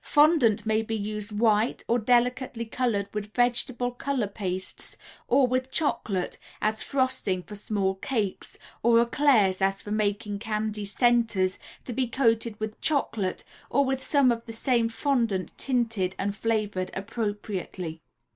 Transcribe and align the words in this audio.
Fondant 0.03 0.65
may 0.65 0.81
be 0.81 0.95
used, 0.95 1.31
white 1.31 1.83
or 1.87 1.99
delicately 1.99 2.65
colored 2.65 3.07
with 3.13 3.35
vegetable 3.35 3.91
color 3.91 4.25
pastes 4.25 4.97
or 5.27 5.45
with 5.45 5.69
chocolate, 5.69 6.39
as 6.59 6.81
frosting 6.81 7.43
for 7.43 7.53
small 7.53 7.93
cakes, 7.93 8.57
or 8.81 9.05
éclairs 9.05 9.63
or 9.63 9.71
for 9.73 9.91
making 9.91 10.39
candy 10.39 10.85
"centers," 10.85 11.59
to 11.85 11.93
be 11.93 12.07
coated 12.07 12.59
with 12.59 12.81
chocolate 12.81 13.43
or 13.69 13.85
with 13.85 14.01
some 14.01 14.31
of 14.31 14.43
the 14.47 14.53
same 14.53 14.89
fondant 14.89 15.55
tinted 15.55 16.15
and 16.17 16.35
flavored 16.35 16.89
appropriately. 16.95 18.01